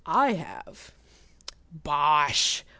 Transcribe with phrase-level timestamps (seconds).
[0.03, 0.93] I have."
[1.71, 2.63] "Bosh!